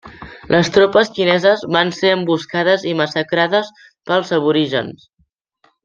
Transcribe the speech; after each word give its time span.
Les 0.53 0.71
tropes 0.77 1.11
xineses 1.17 1.65
van 1.75 1.93
ser 1.99 2.11
emboscades 2.15 2.87
i 2.93 2.97
massacrades 3.03 3.71
pels 4.11 4.35
aborígens. 4.41 5.07